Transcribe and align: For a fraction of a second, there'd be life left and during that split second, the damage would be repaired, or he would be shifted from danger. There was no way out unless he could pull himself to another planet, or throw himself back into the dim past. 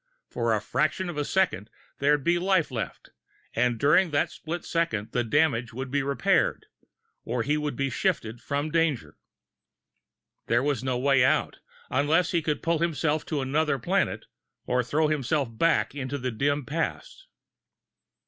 For 0.31 0.51
a 0.55 0.59
fraction 0.61 1.09
of 1.11 1.17
a 1.17 1.23
second, 1.23 1.69
there'd 1.99 2.23
be 2.23 2.39
life 2.39 2.71
left 2.71 3.11
and 3.53 3.77
during 3.77 4.09
that 4.09 4.31
split 4.31 4.65
second, 4.65 5.11
the 5.11 5.23
damage 5.23 5.73
would 5.73 5.91
be 5.91 6.01
repaired, 6.01 6.65
or 7.23 7.43
he 7.43 7.55
would 7.55 7.75
be 7.75 7.91
shifted 7.91 8.41
from 8.41 8.71
danger. 8.71 9.19
There 10.47 10.63
was 10.63 10.83
no 10.83 10.97
way 10.97 11.23
out 11.23 11.59
unless 11.91 12.31
he 12.31 12.41
could 12.41 12.63
pull 12.63 12.79
himself 12.79 13.27
to 13.27 13.41
another 13.41 13.77
planet, 13.77 14.25
or 14.65 14.81
throw 14.81 15.07
himself 15.07 15.55
back 15.55 15.93
into 15.93 16.17
the 16.17 16.31
dim 16.31 16.65
past. 16.65 17.27